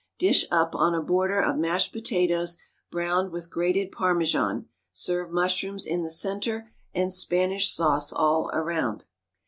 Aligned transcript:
Dish 0.17 0.47
up 0.49 0.73
on 0.73 0.95
a 0.95 1.01
border 1.03 1.39
of 1.39 1.57
mashed 1.59 1.93
potatoes 1.93 2.57
browned 2.89 3.31
with 3.31 3.51
grated 3.51 3.91
Parmesan; 3.91 4.65
serve 4.91 5.29
mushrooms 5.29 5.85
in 5.85 6.01
the 6.01 6.09
centre 6.09 6.71
and 6.91 7.13
Spanish 7.13 7.69
sauce 7.71 8.11
all 8.11 8.47
round. 8.47 9.05